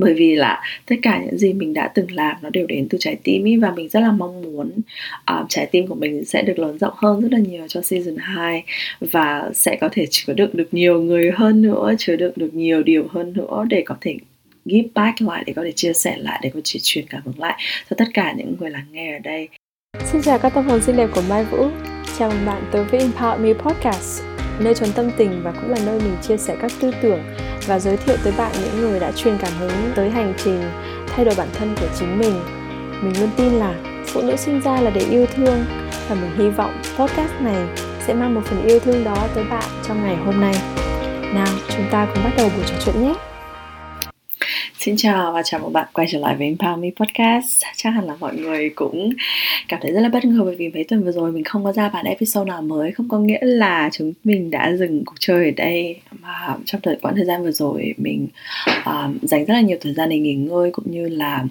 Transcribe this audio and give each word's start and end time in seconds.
bởi 0.00 0.14
vì 0.14 0.34
là 0.34 0.62
tất 0.86 0.96
cả 1.02 1.22
những 1.24 1.38
gì 1.38 1.52
mình 1.52 1.72
đã 1.72 1.88
từng 1.94 2.12
làm 2.12 2.36
nó 2.42 2.50
đều 2.50 2.66
đến 2.66 2.86
từ 2.90 2.98
trái 3.00 3.16
tim 3.22 3.44
ý 3.44 3.56
và 3.56 3.70
mình 3.70 3.88
rất 3.88 4.00
là 4.00 4.12
mong 4.12 4.42
muốn 4.42 4.70
uh, 5.32 5.46
trái 5.48 5.66
tim 5.66 5.86
của 5.86 5.94
mình 5.94 6.24
sẽ 6.24 6.42
được 6.42 6.58
lớn 6.58 6.78
rộng 6.78 6.94
hơn 6.96 7.20
rất 7.20 7.32
là 7.32 7.38
nhiều 7.38 7.68
cho 7.68 7.82
season 7.82 8.16
2 8.18 8.64
và 9.00 9.50
sẽ 9.54 9.76
có 9.80 9.88
thể 9.92 10.06
chứa 10.10 10.32
đựng 10.32 10.50
được 10.52 10.74
nhiều 10.74 11.02
người 11.02 11.30
hơn 11.34 11.62
nữa 11.62 11.94
chứa 11.98 12.16
đựng 12.16 12.32
được 12.36 12.54
nhiều 12.54 12.82
điều 12.82 13.08
hơn 13.10 13.32
nữa 13.32 13.64
để 13.68 13.82
có 13.86 13.96
thể 14.00 14.16
give 14.64 14.88
back 14.94 15.22
lại 15.22 15.44
để 15.46 15.52
có 15.52 15.62
thể 15.64 15.72
chia 15.72 15.92
sẻ 15.92 16.16
lại 16.18 16.40
để 16.42 16.50
có 16.54 16.60
thể 16.64 16.80
truyền 16.82 17.06
cảm 17.10 17.22
hứng 17.24 17.38
lại 17.38 17.60
cho 17.90 17.96
tất 17.98 18.08
cả 18.14 18.34
những 18.36 18.56
người 18.60 18.70
lắng 18.70 18.86
nghe 18.92 19.16
ở 19.16 19.18
đây. 19.18 19.48
Xin 20.04 20.22
chào 20.22 20.38
các 20.38 20.54
tâm 20.54 20.68
hồn 20.68 20.82
xinh 20.82 20.96
đẹp 20.96 21.08
của 21.14 21.22
Mai 21.28 21.44
Vũ. 21.44 21.68
Chào 22.18 22.30
mừng 22.30 22.46
bạn 22.46 22.62
tới 22.72 22.84
với 22.84 23.00
Empower 23.00 23.38
Me 23.40 23.52
Podcast 23.52 24.22
Nơi 24.60 24.74
trốn 24.74 24.88
tâm 24.94 25.10
tình 25.16 25.42
và 25.42 25.52
cũng 25.52 25.70
là 25.70 25.76
nơi 25.86 26.00
mình 26.00 26.16
chia 26.22 26.36
sẻ 26.36 26.56
các 26.62 26.72
tư 26.80 26.90
tưởng 27.02 27.20
và 27.66 27.78
giới 27.78 27.96
thiệu 27.96 28.16
tới 28.24 28.32
bạn 28.38 28.52
những 28.60 28.80
người 28.80 29.00
đã 29.00 29.12
truyền 29.12 29.38
cảm 29.38 29.52
hứng 29.58 29.92
tới 29.94 30.10
hành 30.10 30.34
trình 30.44 30.70
thay 31.06 31.24
đổi 31.24 31.34
bản 31.38 31.48
thân 31.52 31.74
của 31.80 31.86
chính 31.98 32.18
mình. 32.18 32.40
Mình 33.02 33.20
luôn 33.20 33.30
tin 33.36 33.52
là 33.52 33.74
phụ 34.06 34.20
nữ 34.22 34.36
sinh 34.36 34.60
ra 34.60 34.80
là 34.80 34.90
để 34.90 35.00
yêu 35.00 35.26
thương 35.34 35.64
và 36.08 36.14
mình 36.14 36.30
hy 36.38 36.48
vọng 36.48 36.82
podcast 36.98 37.32
này 37.40 37.66
sẽ 38.06 38.14
mang 38.14 38.34
một 38.34 38.40
phần 38.44 38.66
yêu 38.66 38.78
thương 38.78 39.04
đó 39.04 39.28
tới 39.34 39.44
bạn 39.44 39.64
trong 39.88 40.02
ngày 40.02 40.16
hôm 40.16 40.40
nay. 40.40 40.54
Nào, 41.34 41.48
chúng 41.68 41.86
ta 41.90 42.06
cùng 42.14 42.24
bắt 42.24 42.32
đầu 42.36 42.50
buổi 42.56 42.64
trò 42.66 42.74
chuyện 42.84 43.02
nhé. 43.02 43.14
Xin 44.80 44.96
chào 44.96 45.32
và 45.32 45.42
chào 45.42 45.60
mừng 45.60 45.72
bạn 45.72 45.86
quay 45.92 46.06
trở 46.10 46.18
lại 46.18 46.36
với 46.36 46.54
Empower 46.54 46.78
Me 46.78 46.88
Podcast. 46.96 47.62
Chắc 47.76 47.90
hẳn 47.90 48.04
là 48.04 48.16
mọi 48.20 48.36
người 48.36 48.70
cũng 48.70 49.10
cảm 49.68 49.80
thấy 49.82 49.92
rất 49.92 50.00
là 50.00 50.08
bất 50.08 50.24
ngờ 50.24 50.42
bởi 50.44 50.56
vì 50.56 50.68
mấy 50.68 50.84
tuần 50.84 51.04
vừa 51.04 51.12
rồi 51.12 51.32
mình 51.32 51.44
không 51.44 51.64
có 51.64 51.72
ra 51.72 51.88
bản 51.88 52.04
episode 52.04 52.48
nào 52.48 52.62
mới. 52.62 52.92
Không 52.92 53.08
có 53.08 53.18
nghĩa 53.18 53.38
là 53.40 53.90
chúng 53.92 54.12
mình 54.24 54.50
đã 54.50 54.72
dừng 54.76 55.04
cuộc 55.04 55.14
chơi 55.20 55.44
ở 55.44 55.50
đây 55.56 56.00
Mà 56.20 56.56
trong 56.64 56.80
thời 56.80 56.96
quãng 57.02 57.16
thời 57.16 57.24
gian 57.24 57.42
vừa 57.42 57.50
rồi 57.50 57.94
mình 57.96 58.28
um, 58.86 59.18
dành 59.22 59.44
rất 59.44 59.54
là 59.54 59.60
nhiều 59.60 59.78
thời 59.80 59.94
gian 59.94 60.08
để 60.08 60.18
nghỉ 60.18 60.34
ngơi 60.34 60.70
cũng 60.70 60.90
như 60.90 61.08
là 61.08 61.44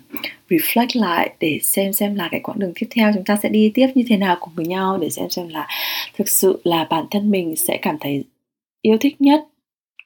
reflect 0.50 1.02
lại 1.02 1.34
để 1.40 1.60
xem 1.64 1.94
xem 1.94 2.16
là 2.16 2.28
cái 2.32 2.40
quãng 2.40 2.60
đường 2.60 2.74
tiếp 2.80 2.88
theo 2.96 3.12
chúng 3.16 3.26
ta 3.26 3.38
sẽ 3.44 3.50
đi 3.50 3.72
tiếp 3.74 3.88
như 3.96 4.04
thế 4.08 4.18
nào 4.18 4.38
cùng 4.40 4.54
với 4.56 4.66
nhau 4.66 4.98
để 4.98 5.10
xem 5.10 5.30
xem 5.30 5.48
là 5.48 5.68
thực 6.18 6.30
sự 6.30 6.62
là 6.64 6.88
bản 6.90 7.06
thân 7.12 7.32
mình 7.32 7.56
sẽ 7.56 7.78
cảm 7.82 7.98
thấy 8.00 8.24
yêu 8.82 8.98
thích 8.98 9.22
nhất 9.22 9.46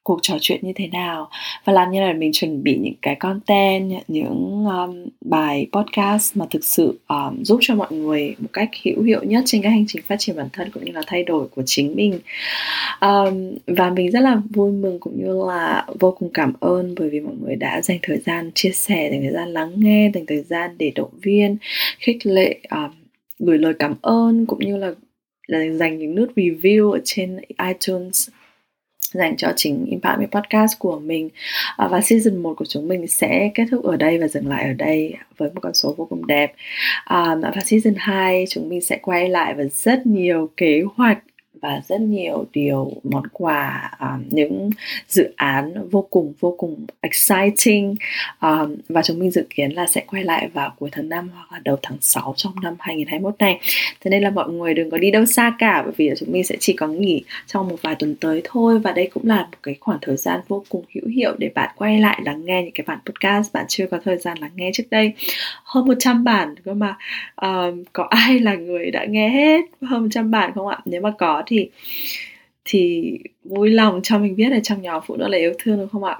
cuộc 0.03 0.19
trò 0.21 0.37
chuyện 0.41 0.59
như 0.63 0.73
thế 0.75 0.87
nào 0.87 1.29
và 1.65 1.73
làm 1.73 1.91
như 1.91 2.01
là 2.01 2.13
mình 2.13 2.31
chuẩn 2.33 2.63
bị 2.63 2.77
những 2.77 2.93
cái 3.01 3.15
content 3.15 3.91
những 4.07 4.65
um, 4.65 5.05
bài 5.21 5.67
podcast 5.71 6.37
mà 6.37 6.45
thực 6.49 6.63
sự 6.63 6.99
um, 7.07 7.43
giúp 7.43 7.59
cho 7.61 7.75
mọi 7.75 7.91
người 7.91 8.35
một 8.39 8.49
cách 8.53 8.69
hữu 8.83 9.03
hiệu 9.03 9.23
nhất 9.23 9.43
trên 9.45 9.61
cái 9.61 9.71
hành 9.71 9.85
trình 9.87 10.03
phát 10.07 10.15
triển 10.19 10.35
bản 10.35 10.47
thân 10.53 10.71
cũng 10.71 10.85
như 10.85 10.91
là 10.91 11.01
thay 11.07 11.23
đổi 11.23 11.47
của 11.47 11.63
chính 11.65 11.95
mình. 11.95 12.19
Um, 13.01 13.57
và 13.67 13.89
mình 13.89 14.11
rất 14.11 14.19
là 14.19 14.41
vui 14.49 14.71
mừng 14.71 14.99
cũng 14.99 15.23
như 15.23 15.45
là 15.47 15.85
vô 15.99 16.15
cùng 16.19 16.29
cảm 16.33 16.53
ơn 16.59 16.95
bởi 16.99 17.09
vì 17.09 17.19
mọi 17.19 17.33
người 17.41 17.55
đã 17.55 17.81
dành 17.81 17.99
thời 18.01 18.17
gian 18.17 18.51
chia 18.55 18.71
sẻ 18.71 19.09
dành 19.11 19.21
thời 19.21 19.33
gian 19.33 19.49
lắng 19.49 19.71
nghe 19.75 20.11
dành 20.13 20.25
thời 20.25 20.41
gian 20.41 20.77
để 20.77 20.91
động 20.95 21.11
viên 21.21 21.57
khích 21.99 22.17
lệ 22.23 22.59
um, 22.71 22.91
gửi 23.39 23.57
lời 23.57 23.73
cảm 23.79 23.95
ơn 24.01 24.45
cũng 24.45 24.59
như 24.59 24.77
là 24.77 24.93
là 25.47 25.59
dành 25.73 25.97
những 25.97 26.15
nút 26.15 26.29
review 26.35 26.91
ở 26.91 26.99
trên 27.03 27.37
iTunes 27.67 28.29
dành 29.13 29.37
cho 29.37 29.53
chính 29.55 29.85
Impact 29.85 30.31
Podcast 30.31 30.79
của 30.79 30.99
mình. 30.99 31.29
À, 31.77 31.87
và 31.87 32.01
season 32.01 32.37
1 32.37 32.53
của 32.57 32.65
chúng 32.65 32.87
mình 32.87 33.07
sẽ 33.07 33.51
kết 33.55 33.65
thúc 33.71 33.83
ở 33.83 33.97
đây 33.97 34.17
và 34.17 34.27
dừng 34.27 34.47
lại 34.47 34.63
ở 34.67 34.73
đây 34.73 35.15
với 35.37 35.49
một 35.49 35.59
con 35.61 35.73
số 35.73 35.93
vô 35.97 36.05
cùng 36.05 36.27
đẹp. 36.27 36.53
À, 37.05 37.35
và 37.41 37.61
season 37.65 37.93
2 37.97 38.45
chúng 38.49 38.69
mình 38.69 38.81
sẽ 38.81 38.97
quay 39.01 39.29
lại 39.29 39.53
với 39.53 39.69
rất 39.69 40.05
nhiều 40.05 40.49
kế 40.57 40.83
hoạch 40.95 41.17
và 41.63 41.81
rất 41.87 42.01
nhiều 42.01 42.45
điều 42.53 42.91
món 43.03 43.23
quà 43.31 43.91
um, 43.99 44.23
những 44.29 44.69
dự 45.07 45.33
án 45.35 45.89
vô 45.89 46.07
cùng 46.09 46.33
vô 46.39 46.55
cùng 46.57 46.85
exciting 47.01 47.95
um, 48.41 48.75
và 48.89 49.01
chúng 49.01 49.19
mình 49.19 49.31
dự 49.31 49.45
kiến 49.49 49.71
là 49.71 49.87
sẽ 49.87 50.03
quay 50.07 50.23
lại 50.23 50.49
vào 50.53 50.73
cuối 50.79 50.89
tháng 50.91 51.09
5 51.09 51.29
hoặc 51.35 51.51
là 51.51 51.59
đầu 51.65 51.77
tháng 51.81 51.97
6 52.01 52.33
trong 52.37 52.53
năm 52.63 52.75
2021 52.79 53.35
này. 53.39 53.59
Thế 54.01 54.11
nên 54.11 54.23
là 54.23 54.29
mọi 54.29 54.49
người 54.49 54.73
đừng 54.73 54.89
có 54.89 54.97
đi 54.97 55.11
đâu 55.11 55.25
xa 55.25 55.55
cả 55.59 55.81
bởi 55.83 55.93
vì 55.97 56.11
chúng 56.17 56.31
mình 56.31 56.43
sẽ 56.43 56.55
chỉ 56.59 56.73
có 56.73 56.87
nghỉ 56.87 57.23
trong 57.47 57.67
một 57.67 57.77
vài 57.81 57.95
tuần 57.99 58.15
tới 58.15 58.41
thôi. 58.43 58.79
Và 58.79 58.91
đây 58.91 59.09
cũng 59.13 59.25
là 59.25 59.41
một 59.41 59.57
cái 59.63 59.75
khoảng 59.79 59.99
thời 60.01 60.17
gian 60.17 60.39
vô 60.47 60.63
cùng 60.69 60.85
hữu 60.95 61.07
hiệu 61.07 61.35
để 61.37 61.49
bạn 61.55 61.69
quay 61.75 61.99
lại 61.99 62.21
lắng 62.25 62.45
nghe 62.45 62.63
những 62.63 62.73
cái 62.73 62.83
bản 62.87 62.99
podcast 63.05 63.53
bạn 63.53 63.65
chưa 63.67 63.87
có 63.87 63.99
thời 64.05 64.17
gian 64.17 64.37
lắng 64.37 64.51
nghe 64.55 64.71
trước 64.73 64.83
đây. 64.91 65.13
Hơn 65.63 65.87
100 65.87 66.23
bản 66.23 66.55
cơ 66.65 66.73
mà 66.73 66.95
um, 67.41 67.83
có 67.93 68.03
ai 68.03 68.39
là 68.39 68.55
người 68.55 68.91
đã 68.91 69.05
nghe 69.05 69.29
hết? 69.29 69.61
Hơn 69.81 70.01
100 70.01 70.31
bản 70.31 70.51
không 70.55 70.67
ạ? 70.67 70.79
Nếu 70.85 71.01
mà 71.01 71.11
có 71.17 71.43
thì 71.45 71.52
thì 71.53 71.69
thì 72.65 73.11
vui 73.43 73.69
lòng 73.69 73.99
cho 74.03 74.19
mình 74.19 74.35
biết 74.35 74.49
là 74.49 74.59
trong 74.63 74.81
nhóm 74.81 75.03
phụ 75.05 75.15
nữ 75.15 75.27
là 75.27 75.37
yêu 75.37 75.53
thương, 75.59 75.77
đúng 75.77 75.89
không 75.89 76.03
ạ? 76.03 76.19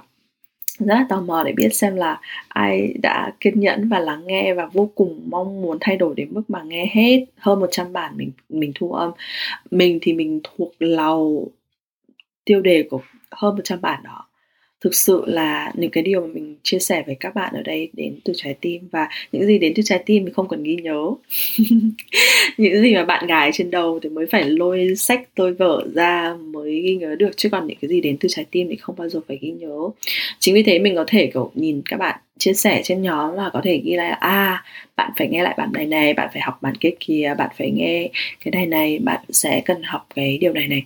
Rất 0.78 0.94
là 0.94 1.06
tò 1.08 1.20
mò 1.20 1.42
để 1.46 1.52
biết 1.52 1.68
xem 1.74 1.96
là 1.96 2.20
ai 2.48 2.94
đã 3.02 3.32
kiên 3.40 3.60
nhẫn 3.60 3.88
và 3.88 3.98
lắng 3.98 4.22
nghe 4.26 4.54
và 4.54 4.66
vô 4.66 4.90
cùng 4.94 5.22
mong 5.30 5.62
muốn 5.62 5.78
thay 5.80 5.96
đổi 5.96 6.14
đến 6.14 6.28
mức 6.30 6.42
mà 6.48 6.62
nghe 6.62 6.90
hết 6.92 7.24
hơn 7.36 7.60
100 7.60 7.92
bản 7.92 8.16
mình 8.16 8.30
mình 8.48 8.72
thu 8.74 8.92
âm. 8.92 9.10
Mình 9.70 9.98
thì 10.02 10.12
mình 10.12 10.40
thuộc 10.44 10.72
lầu 10.78 11.50
tiêu 12.44 12.60
đề 12.60 12.82
của 12.90 13.00
hơn 13.30 13.56
100 13.56 13.80
bản 13.80 14.02
đó 14.04 14.28
thực 14.84 14.94
sự 14.94 15.22
là 15.26 15.72
những 15.74 15.90
cái 15.90 16.02
điều 16.02 16.20
mà 16.20 16.26
mình 16.26 16.56
chia 16.62 16.78
sẻ 16.78 17.02
với 17.06 17.14
các 17.20 17.34
bạn 17.34 17.54
ở 17.54 17.62
đây 17.62 17.90
đến 17.92 18.14
từ 18.24 18.32
trái 18.36 18.54
tim 18.60 18.88
và 18.92 19.08
những 19.32 19.46
gì 19.46 19.58
đến 19.58 19.72
từ 19.76 19.82
trái 19.82 20.02
tim 20.06 20.24
mình 20.24 20.34
không 20.34 20.48
cần 20.48 20.62
ghi 20.62 20.76
nhớ. 20.76 21.10
Những 22.56 22.82
gì 22.82 22.94
mà 22.94 23.04
bạn 23.04 23.26
gái 23.26 23.50
trên 23.52 23.70
đầu 23.70 24.00
thì 24.02 24.08
mới 24.08 24.26
phải 24.26 24.44
lôi 24.44 24.94
sách 24.96 25.20
tôi 25.34 25.54
vở 25.54 25.86
ra 25.94 26.34
mới 26.34 26.80
ghi 26.80 26.96
nhớ 26.96 27.14
được, 27.18 27.30
chứ 27.36 27.48
còn 27.48 27.66
những 27.66 27.78
cái 27.80 27.88
gì 27.88 28.00
đến 28.00 28.16
từ 28.20 28.28
trái 28.32 28.44
tim 28.50 28.68
thì 28.70 28.76
không 28.76 28.96
bao 28.98 29.08
giờ 29.08 29.20
phải 29.28 29.38
ghi 29.40 29.50
nhớ. 29.50 29.78
Chính 30.38 30.54
vì 30.54 30.62
thế 30.62 30.78
mình 30.78 30.94
có 30.96 31.04
thể, 31.06 31.30
kiểu, 31.34 31.50
nhìn 31.54 31.82
các 31.90 31.96
bạn 31.96 32.20
chia 32.38 32.52
sẻ 32.52 32.80
trên 32.84 33.02
nhóm 33.02 33.36
và 33.36 33.50
có 33.52 33.60
thể 33.64 33.80
ghi 33.84 33.94
lại 33.94 34.10
à 34.10 34.64
bạn 34.96 35.10
phải 35.16 35.28
nghe 35.28 35.42
lại 35.42 35.54
bản 35.58 35.72
này 35.72 35.86
này, 35.86 36.14
bạn 36.14 36.28
phải 36.32 36.42
học 36.42 36.58
bản 36.62 36.74
kia 36.74 36.90
kia 37.00 37.34
bạn 37.38 37.50
phải 37.58 37.70
nghe 37.70 38.08
cái 38.44 38.52
này 38.52 38.66
này, 38.66 38.98
bạn 38.98 39.24
sẽ 39.30 39.62
cần 39.64 39.82
học 39.82 40.06
cái 40.14 40.38
điều 40.38 40.52
này 40.52 40.68
này 40.68 40.84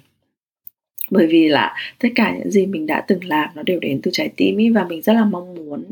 bởi 1.10 1.26
vì 1.26 1.48
là 1.48 1.74
tất 1.98 2.08
cả 2.14 2.34
những 2.38 2.50
gì 2.50 2.66
mình 2.66 2.86
đã 2.86 3.04
từng 3.08 3.24
làm 3.24 3.48
nó 3.54 3.62
đều 3.62 3.80
đến 3.80 4.00
từ 4.02 4.10
trái 4.14 4.28
tim 4.36 4.56
ý 4.56 4.70
và 4.70 4.84
mình 4.84 5.02
rất 5.02 5.12
là 5.12 5.24
mong 5.24 5.54
muốn 5.54 5.84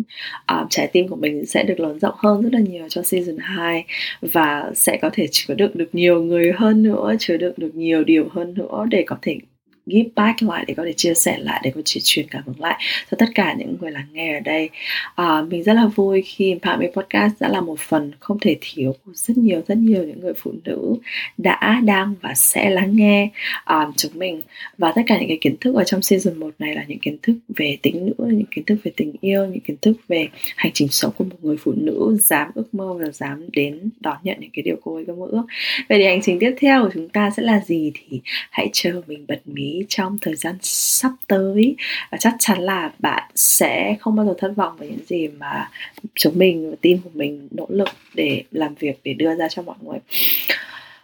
uh, 0.52 0.66
trái 0.70 0.86
tim 0.86 1.08
của 1.08 1.16
mình 1.16 1.46
sẽ 1.46 1.62
được 1.62 1.80
lớn 1.80 1.98
rộng 1.98 2.14
hơn 2.18 2.42
rất 2.42 2.52
là 2.52 2.60
nhiều 2.60 2.88
cho 2.88 3.02
season 3.02 3.36
2 3.40 3.84
và 4.20 4.70
sẽ 4.74 4.98
có 5.02 5.10
thể 5.12 5.26
chứa 5.30 5.54
đựng 5.54 5.72
được 5.74 5.88
nhiều 5.92 6.22
người 6.22 6.52
hơn 6.56 6.82
nữa 6.82 7.14
chứa 7.18 7.36
đựng 7.36 7.54
được 7.56 7.74
nhiều 7.74 8.04
điều 8.04 8.28
hơn 8.32 8.54
nữa 8.54 8.86
để 8.90 9.04
có 9.06 9.16
thể 9.22 9.38
give 9.86 10.08
back 10.16 10.42
lại 10.42 10.64
để 10.68 10.74
có 10.74 10.84
thể 10.84 10.92
chia 10.92 11.14
sẻ 11.14 11.38
lại 11.38 11.60
để 11.64 11.70
có 11.74 11.80
thể 11.84 12.00
truyền 12.04 12.26
cảm 12.30 12.42
hứng 12.46 12.60
lại 12.60 12.82
cho 13.10 13.16
tất 13.18 13.26
cả 13.34 13.54
những 13.58 13.76
người 13.80 13.90
lắng 13.90 14.06
nghe 14.12 14.36
ở 14.36 14.40
đây. 14.40 14.70
À, 15.14 15.42
mình 15.42 15.62
rất 15.62 15.72
là 15.72 15.86
vui 15.86 16.22
khi 16.22 16.54
Empowerment 16.54 16.92
Podcast 16.92 17.34
đã 17.40 17.48
là 17.48 17.60
một 17.60 17.78
phần 17.80 18.12
không 18.20 18.38
thể 18.40 18.56
thiếu 18.60 18.94
của 19.04 19.12
rất 19.14 19.38
nhiều 19.38 19.62
rất 19.68 19.78
nhiều 19.78 20.04
những 20.04 20.20
người 20.20 20.32
phụ 20.36 20.52
nữ 20.64 20.94
đã 21.38 21.80
đang 21.84 22.14
và 22.20 22.34
sẽ 22.34 22.70
lắng 22.70 22.96
nghe 22.96 23.30
um, 23.66 23.92
chúng 23.96 24.12
mình. 24.14 24.42
Và 24.78 24.92
tất 24.96 25.02
cả 25.06 25.18
những 25.18 25.28
cái 25.28 25.38
kiến 25.40 25.56
thức 25.60 25.74
ở 25.74 25.84
trong 25.84 26.02
season 26.02 26.38
1 26.38 26.54
này 26.58 26.74
là 26.74 26.84
những 26.88 26.98
kiến 26.98 27.18
thức 27.22 27.34
về 27.48 27.78
tính 27.82 28.06
nữ 28.06 28.26
những 28.26 28.46
kiến 28.50 28.64
thức 28.64 28.78
về 28.82 28.92
tình 28.96 29.12
yêu 29.20 29.46
những 29.46 29.60
kiến 29.60 29.76
thức 29.82 29.96
về 30.08 30.28
hành 30.56 30.72
trình 30.74 30.88
sống 30.88 31.12
của 31.18 31.24
một 31.24 31.36
người 31.42 31.56
phụ 31.56 31.72
nữ 31.76 32.16
dám 32.20 32.50
ước 32.54 32.74
mơ 32.74 32.94
và 32.94 33.10
dám 33.12 33.46
đến 33.52 33.90
đón 34.00 34.16
nhận 34.22 34.36
những 34.40 34.50
cái 34.52 34.62
điều 34.62 34.76
cô 34.82 34.94
ấy 34.94 35.04
có 35.04 35.14
mơ 35.14 35.26
ước. 35.30 35.42
Vậy 35.88 35.98
thì 35.98 36.04
hành 36.04 36.22
trình 36.22 36.38
tiếp 36.38 36.54
theo 36.60 36.84
của 36.84 36.90
chúng 36.94 37.08
ta 37.08 37.30
sẽ 37.36 37.42
là 37.42 37.60
gì 37.66 37.92
thì 37.94 38.20
hãy 38.50 38.70
chờ 38.72 39.02
mình 39.06 39.24
bật 39.28 39.40
mí 39.44 39.75
trong 39.88 40.18
thời 40.20 40.36
gian 40.36 40.56
sắp 40.62 41.12
tới. 41.26 41.76
Và 42.10 42.18
chắc 42.18 42.34
chắn 42.38 42.60
là 42.60 42.92
bạn 42.98 43.30
sẽ 43.34 43.96
không 44.00 44.16
bao 44.16 44.26
giờ 44.26 44.34
thất 44.38 44.52
vọng 44.56 44.76
với 44.78 44.88
những 44.88 45.06
gì 45.06 45.28
mà 45.28 45.70
chúng 46.14 46.38
mình 46.38 46.70
và 46.70 46.76
team 46.80 46.98
của 46.98 47.10
mình 47.14 47.48
nỗ 47.50 47.66
lực 47.68 47.88
để 48.14 48.42
làm 48.50 48.74
việc 48.74 49.00
để 49.04 49.14
đưa 49.14 49.34
ra 49.34 49.48
cho 49.48 49.62
mọi 49.62 49.76
người. 49.82 49.98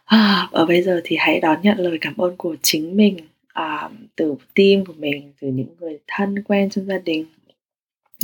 À, 0.05 0.49
ở 0.51 0.67
bây 0.67 0.83
giờ 0.83 1.01
thì 1.05 1.17
hãy 1.19 1.41
đón 1.41 1.63
nhận 1.63 1.79
lời 1.79 1.99
cảm 2.01 2.17
ơn 2.17 2.37
của 2.37 2.57
chính 2.63 2.97
mình 2.97 3.17
à, 3.53 3.89
từ 4.17 4.35
team 4.55 4.85
của 4.85 4.95
mình 4.99 5.33
từ 5.41 5.49
những 5.49 5.75
người 5.81 5.99
thân 6.07 6.43
quen 6.43 6.71
trong 6.71 6.87
gia 6.87 6.99
đình 6.99 7.27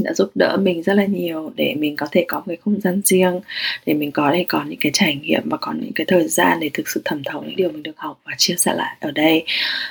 đã 0.05 0.13
giúp 0.15 0.31
đỡ 0.35 0.57
mình 0.63 0.83
rất 0.83 0.95
là 0.95 1.05
nhiều 1.05 1.53
để 1.57 1.75
mình 1.79 1.97
có 1.97 2.07
thể 2.13 2.25
có 2.29 2.39
một 2.39 2.45
cái 2.47 2.57
không 2.65 2.81
gian 2.81 3.01
riêng 3.05 3.41
để 3.87 3.95
mình 3.95 4.11
có 4.13 4.31
thể 4.33 4.45
có 4.49 4.65
những 4.69 4.79
cái 4.81 4.93
trải 4.95 5.15
nghiệm 5.15 5.49
và 5.49 5.57
có 5.57 5.73
những 5.73 5.93
cái 5.95 6.05
thời 6.09 6.29
gian 6.29 6.61
để 6.61 6.71
thực 6.75 6.89
sự 6.89 7.03
thẩm 7.05 7.23
thấu 7.25 7.43
những 7.43 7.57
điều 7.57 7.73
mình 7.73 7.83
được 7.83 7.97
học 7.99 8.21
và 8.25 8.33
chia 8.39 8.55
sẻ 8.59 8.75
lại 8.75 8.97
ở 9.01 9.11
đây. 9.11 9.45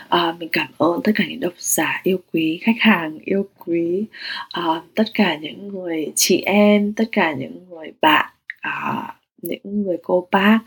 À, 0.10 0.36
mình 0.40 0.50
cảm 0.52 0.68
ơn 0.78 1.02
tất 1.04 1.12
cả 1.16 1.24
những 1.30 1.40
độc 1.40 1.54
giả 1.58 2.02
yêu 2.04 2.18
quý 2.34 2.60
khách 2.64 2.80
hàng 2.80 3.20
yêu 3.26 3.48
quý 3.66 4.04
à, 4.52 4.82
tất 4.96 5.06
cả 5.14 5.38
những 5.38 5.68
người 5.68 6.12
chị 6.16 6.42
em 6.46 6.94
tất 6.94 7.06
cả 7.12 7.34
những 7.34 7.70
người 7.70 7.92
bạn 8.02 8.32
à, 8.62 9.14
những 9.42 9.84
người 9.84 9.98
cô 10.04 10.28
bác 10.32 10.60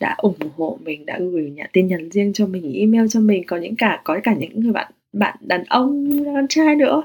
đã 0.00 0.14
ủng 0.18 0.38
hộ 0.56 0.78
mình 0.84 1.06
đã 1.06 1.18
gửi 1.18 1.50
nhà 1.50 1.66
tin 1.72 1.86
nhắn 1.86 2.10
riêng 2.10 2.32
cho 2.32 2.46
mình 2.46 2.72
email 2.74 3.06
cho 3.10 3.20
mình 3.20 3.44
có 3.46 3.56
những 3.56 3.76
cả 3.76 4.00
có 4.04 4.20
cả 4.24 4.34
những 4.38 4.60
người 4.60 4.72
bạn 4.72 4.92
bạn 5.18 5.36
đàn 5.40 5.64
ông 5.64 6.18
con 6.24 6.48
trai 6.48 6.76
nữa. 6.76 7.02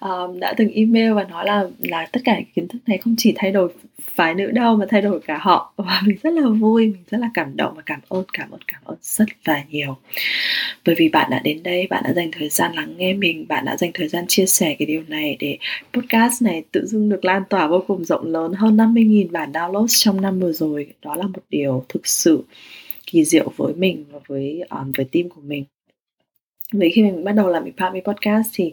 Um, 0.00 0.40
đã 0.40 0.54
từng 0.56 0.72
email 0.72 1.12
và 1.12 1.24
nói 1.24 1.46
là 1.46 1.64
là 1.78 2.06
tất 2.12 2.20
cả 2.24 2.40
kiến 2.54 2.68
thức 2.68 2.78
này 2.86 2.98
không 2.98 3.14
chỉ 3.18 3.32
thay 3.36 3.52
đổi 3.52 3.72
phái 4.14 4.34
nữ 4.34 4.50
đâu 4.50 4.76
mà 4.76 4.86
thay 4.88 5.02
đổi 5.02 5.20
cả 5.20 5.38
họ. 5.40 5.72
Và 5.76 6.02
mình 6.06 6.16
rất 6.22 6.32
là 6.32 6.48
vui 6.48 6.86
mình 6.86 7.04
rất 7.10 7.18
là 7.18 7.30
cảm 7.34 7.56
động 7.56 7.72
và 7.76 7.82
cảm 7.86 8.00
ơn 8.08 8.24
cảm 8.32 8.50
ơn 8.50 8.60
cảm 8.66 8.80
ơn 8.84 8.96
rất 9.02 9.28
là 9.44 9.64
nhiều. 9.70 9.96
Bởi 10.86 10.94
vì 10.98 11.08
bạn 11.08 11.30
đã 11.30 11.40
đến 11.44 11.62
đây 11.62 11.86
bạn 11.86 12.02
đã 12.04 12.12
dành 12.12 12.30
thời 12.32 12.48
gian 12.48 12.72
lắng 12.74 12.94
nghe 12.96 13.12
mình 13.14 13.48
bạn 13.48 13.64
đã 13.64 13.76
dành 13.76 13.90
thời 13.94 14.08
gian 14.08 14.24
chia 14.28 14.46
sẻ 14.46 14.76
cái 14.78 14.86
điều 14.86 15.02
này 15.08 15.36
để 15.40 15.58
podcast 15.92 16.42
này 16.42 16.62
tự 16.72 16.86
dưng 16.86 17.08
được 17.08 17.24
lan 17.24 17.42
tỏa 17.50 17.66
vô 17.66 17.84
cùng 17.86 18.04
rộng 18.04 18.26
lớn 18.26 18.52
hơn 18.52 18.76
50.000 18.76 19.30
bản 19.30 19.52
download 19.52 19.86
trong 19.88 20.20
năm 20.20 20.40
vừa 20.40 20.52
rồi. 20.52 20.86
Đó 21.02 21.16
là 21.16 21.26
một 21.26 21.42
điều 21.50 21.84
thực 21.88 22.06
sự 22.06 22.44
kỳ 23.06 23.24
diệu 23.24 23.52
với 23.56 23.74
mình 23.74 24.04
và 24.10 24.18
với 24.26 24.62
um, 24.70 24.92
với 24.96 25.06
team 25.12 25.28
của 25.28 25.40
mình 25.40 25.64
vì 26.72 26.90
khi 26.90 27.02
mình 27.02 27.24
bắt 27.24 27.32
đầu 27.32 27.48
làm 27.48 27.64
Empower 27.64 28.02
Podcast 28.02 28.50
thì 28.54 28.72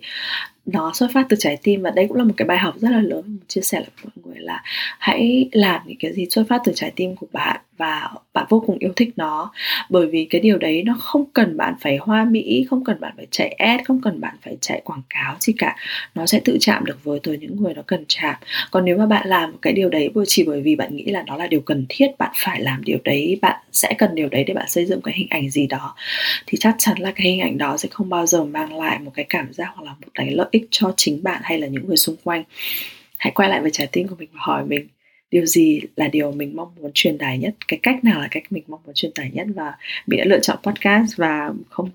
nó 0.68 0.92
xuất 0.94 1.08
phát 1.14 1.26
từ 1.30 1.38
trái 1.40 1.58
tim 1.64 1.82
và 1.82 1.92
đây 1.92 2.08
cũng 2.08 2.18
là 2.18 2.24
một 2.24 2.34
cái 2.38 2.48
bài 2.48 2.58
học 2.58 2.76
rất 2.78 2.90
là 2.92 3.02
lớn 3.02 3.24
mình 3.28 3.40
chia 3.48 3.62
sẻ 3.62 3.80
lại 3.80 3.90
với 4.02 4.12
mọi 4.16 4.34
người 4.34 4.44
là 4.44 4.62
hãy 5.00 5.50
làm 5.52 5.82
những 5.86 5.98
cái 5.98 6.14
gì 6.14 6.26
xuất 6.30 6.44
phát 6.50 6.62
từ 6.66 6.72
trái 6.76 6.92
tim 6.96 7.16
của 7.16 7.28
bạn 7.32 7.62
và 7.78 8.10
bạn 8.34 8.46
vô 8.50 8.64
cùng 8.68 8.78
yêu 8.80 8.92
thích 8.96 9.10
nó. 9.16 9.52
Bởi 9.90 10.08
vì 10.08 10.28
cái 10.30 10.42
điều 10.42 10.58
đấy 10.58 10.84
nó 10.84 10.94
không 11.00 11.26
cần 11.34 11.58
bạn 11.58 11.74
phải 11.82 11.98
hoa 12.02 12.26
mỹ, 12.26 12.66
không 12.70 12.84
cần 12.84 13.00
bạn 13.00 13.14
phải 13.18 13.28
chạy 13.32 13.48
ad, 13.50 13.82
không 13.86 14.02
cần 14.02 14.22
bạn 14.22 14.36
phải 14.42 14.58
chạy 14.62 14.82
quảng 14.86 15.02
cáo 15.10 15.36
gì 15.40 15.54
cả. 15.58 15.76
Nó 16.16 16.26
sẽ 16.26 16.40
tự 16.46 16.58
chạm 16.60 16.86
được 16.86 17.04
với 17.04 17.20
tới 17.24 17.38
những 17.38 17.64
người 17.64 17.74
nó 17.74 17.82
cần 17.88 18.06
chạm. 18.08 18.36
Còn 18.72 18.86
nếu 18.86 18.98
mà 18.98 19.06
bạn 19.06 19.28
làm 19.28 19.58
cái 19.62 19.74
điều 19.74 19.90
đấy 19.90 20.10
chỉ 20.28 20.44
bởi 20.44 20.62
vì 20.62 20.76
bạn 20.76 20.96
nghĩ 20.96 21.06
là 21.06 21.24
nó 21.28 21.38
là 21.38 21.48
điều 21.48 21.62
cần 21.62 21.86
thiết, 21.90 22.08
bạn 22.18 22.32
phải 22.36 22.62
làm 22.62 22.84
điều 22.84 22.98
đấy, 23.04 23.40
bạn 23.42 23.62
sẽ 23.72 23.94
cần 23.98 24.16
điều 24.16 24.30
đấy 24.30 24.44
để 24.44 24.54
bạn 24.54 24.70
xây 24.70 24.86
dựng 24.86 25.02
cái 25.02 25.14
hình 25.18 25.28
ảnh 25.30 25.50
gì 25.50 25.68
đó, 25.68 25.96
thì 26.48 26.58
chắc 26.58 26.76
chắn 26.78 27.00
là 27.00 27.12
cái 27.12 27.28
hình 27.28 27.40
ảnh 27.40 27.58
đó 27.58 27.78
sẽ 27.78 27.90
không 27.92 28.10
bao 28.10 28.26
giờ 28.26 28.44
mang 28.44 28.80
lại 28.80 29.00
một 29.00 29.12
cái 29.14 29.26
cảm 29.30 29.54
giác 29.54 29.72
hoặc 29.76 29.84
là 29.86 29.92
một 29.92 30.08
cái 30.14 30.32
lợi 30.32 30.48
ích 30.60 30.68
cho 30.72 30.94
chính 30.98 31.24
bạn 31.24 31.42
hay 31.44 31.60
là 31.60 31.68
những 31.68 31.88
người 31.88 31.98
xung 31.98 32.16
quanh. 32.24 32.44
Hãy 33.18 33.32
quay 33.36 33.50
lại 33.50 33.62
với 33.62 33.72
trái 33.72 33.88
tim 33.92 34.08
của 34.08 34.16
mình 34.16 34.30
và 34.34 34.40
hỏi 34.42 34.66
mình 34.66 34.88
điều 35.32 35.46
gì 35.46 35.82
là 35.96 36.08
điều 36.08 36.32
mình 36.32 36.56
mong 36.56 36.76
muốn 36.76 36.92
truyền 36.94 37.18
tải 37.18 37.38
nhất, 37.38 37.56
cái 37.68 37.80
cách 37.84 38.04
nào 38.04 38.22
là 38.22 38.28
cách 38.32 38.44
mình 38.50 38.64
mong 38.68 38.80
muốn 38.86 38.96
truyền 38.96 39.12
tải 39.12 39.32
nhất 39.34 39.48
và 39.56 39.74
mình 40.08 40.20
đã 40.20 40.26
lựa 40.26 40.40
chọn 40.40 40.58
podcast 40.64 41.18
và 41.18 41.52
không, 41.70 41.90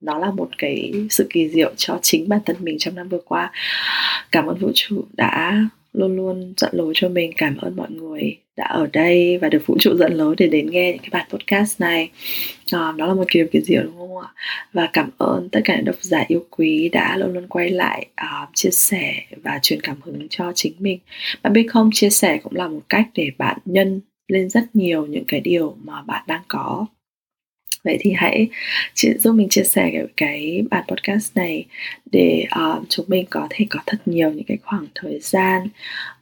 nó 0.00 0.18
là 0.18 0.30
một 0.30 0.48
cái 0.58 0.92
sự 1.10 1.26
kỳ 1.30 1.48
diệu 1.48 1.74
cho 1.76 1.98
chính 2.02 2.28
bản 2.28 2.40
thân 2.46 2.56
mình 2.60 2.78
trong 2.78 2.94
năm 2.94 3.08
vừa 3.08 3.20
qua. 3.24 3.52
Cảm 4.32 4.46
ơn 4.46 4.58
vũ 4.58 4.70
trụ 4.74 5.04
đã 5.12 5.64
luôn 5.92 6.16
luôn 6.16 6.54
dẫn 6.56 6.70
lối 6.74 6.92
cho 6.96 7.08
mình. 7.08 7.32
Cảm 7.36 7.56
ơn 7.56 7.76
mọi 7.76 7.90
người 7.90 8.36
đã 8.56 8.64
ở 8.64 8.88
đây 8.92 9.38
và 9.38 9.48
được 9.48 9.66
vũ 9.66 9.76
trụ 9.80 9.96
dẫn 9.96 10.12
lối 10.12 10.34
để 10.38 10.46
đến 10.46 10.70
nghe 10.70 10.92
những 10.92 10.98
cái 10.98 11.10
bản 11.12 11.28
podcast 11.30 11.80
này. 11.80 12.10
À, 12.72 12.92
đó 12.96 13.06
là 13.06 13.14
một 13.14 13.24
điều 13.34 13.46
kỳ 13.52 13.60
diệu 13.60 13.82
đúng 13.82 13.96
không 13.96 14.18
ạ? 14.18 14.28
Và 14.72 14.88
cảm 14.92 15.10
ơn 15.18 15.48
tất 15.48 15.60
cả 15.64 15.76
những 15.76 15.84
độc 15.84 15.96
giả 16.00 16.24
yêu 16.28 16.46
quý 16.50 16.88
đã 16.88 17.16
luôn 17.16 17.34
luôn 17.34 17.46
quay 17.48 17.70
lại 17.70 18.06
uh, 18.24 18.48
chia 18.54 18.70
sẻ 18.70 19.14
và 19.42 19.58
truyền 19.62 19.80
cảm 19.80 19.96
hứng 20.04 20.26
cho 20.30 20.52
chính 20.54 20.72
mình. 20.78 20.98
Bạn 21.42 21.52
biết 21.52 21.66
không? 21.68 21.90
Chia 21.92 22.10
sẻ 22.10 22.38
cũng 22.42 22.56
là 22.56 22.68
một 22.68 22.82
cách 22.88 23.08
để 23.14 23.30
bạn 23.38 23.58
nhân 23.64 24.00
lên 24.28 24.48
rất 24.48 24.64
nhiều 24.74 25.06
những 25.06 25.24
cái 25.28 25.40
điều 25.40 25.76
mà 25.84 26.02
bạn 26.02 26.24
đang 26.26 26.42
có 26.48 26.86
vậy 27.88 27.98
thì 28.00 28.12
hãy 28.16 28.48
giúp 28.94 29.32
mình 29.32 29.48
chia 29.48 29.64
sẻ 29.64 29.90
cái, 29.92 30.06
cái 30.16 30.62
bản 30.70 30.84
podcast 30.88 31.36
này 31.36 31.64
để 32.12 32.46
uh, 32.60 32.84
chúng 32.88 33.06
mình 33.08 33.26
có 33.30 33.46
thể 33.50 33.66
có 33.70 33.80
thật 33.86 33.98
nhiều 34.06 34.30
những 34.30 34.44
cái 34.44 34.58
khoảng 34.64 34.86
thời 34.94 35.18
gian 35.22 35.68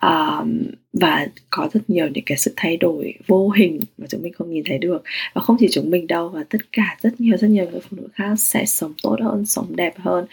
um, 0.02 0.62
và 0.92 1.26
có 1.50 1.68
rất 1.72 1.80
nhiều 1.90 2.08
những 2.14 2.24
cái 2.24 2.38
sự 2.38 2.52
thay 2.56 2.76
đổi 2.76 3.14
vô 3.26 3.50
hình 3.50 3.80
mà 3.98 4.06
chúng 4.10 4.22
mình 4.22 4.32
không 4.32 4.50
nhìn 4.50 4.64
thấy 4.66 4.78
được. 4.78 5.02
Và 5.34 5.42
không 5.42 5.56
chỉ 5.60 5.68
chúng 5.72 5.90
mình 5.90 6.06
đâu 6.06 6.28
và 6.28 6.44
tất 6.50 6.58
cả 6.72 6.96
rất 7.02 7.20
nhiều 7.20 7.36
rất 7.36 7.48
nhiều 7.48 7.70
người 7.70 7.80
phụ 7.80 7.96
nữ 7.96 8.08
khác 8.14 8.34
sẽ 8.38 8.64
sống 8.66 8.92
tốt 9.02 9.16
hơn 9.22 9.46
sống 9.46 9.76
đẹp 9.76 9.94
hơn 9.98 10.26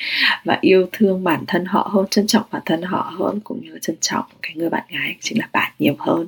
và 0.44 0.58
yêu 0.62 0.88
thương 0.92 1.24
bản 1.24 1.44
thân 1.48 1.66
họ 1.66 1.90
hơn 1.94 2.06
trân 2.12 2.28
trọng 2.28 2.44
bản 2.52 2.62
thân 2.66 2.82
họ 2.82 3.14
hơn 3.18 3.40
cũng 3.44 3.62
như 3.64 3.72
là 3.72 3.80
trân 3.82 3.96
trọng 4.02 4.26
cái 4.42 4.52
người 4.56 4.70
bạn 4.70 4.84
gái 4.90 5.16
chính 5.20 5.40
là 5.40 5.50
bạn 5.54 5.72
nhiều 5.80 5.96
hơn 6.00 6.28